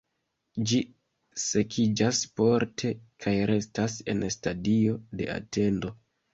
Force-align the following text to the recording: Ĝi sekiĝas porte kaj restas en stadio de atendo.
Ĝi 0.69 0.77
sekiĝas 1.43 2.23
porte 2.41 2.95
kaj 3.27 3.37
restas 3.53 4.01
en 4.17 4.27
stadio 4.39 4.99
de 5.23 5.33
atendo. 5.39 5.97